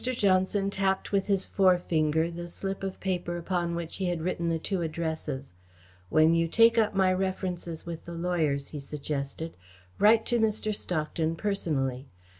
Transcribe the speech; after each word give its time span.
Johnson 0.03 0.71
tapped 0.71 1.11
with 1.11 1.27
his 1.27 1.45
forefinger 1.45 2.31
the 2.31 2.47
slip 2.47 2.81
of 2.81 2.99
paper 2.99 3.37
upon 3.37 3.75
which 3.75 3.97
he 3.97 4.05
had 4.05 4.23
written 4.23 4.49
the 4.49 4.57
two 4.57 4.81
addresses. 4.81 5.53
"When 6.09 6.33
you 6.33 6.47
take 6.47 6.75
up 6.75 6.95
my 6.95 7.13
references 7.13 7.85
with 7.85 8.05
the 8.05 8.13
lawyers," 8.15 8.69
he 8.69 8.79
suggested, 8.79 9.53
"write 9.99 10.25
to 10.25 10.39
Mr. 10.39 10.73
Stockton 10.73 11.35
personally. 11.35 12.07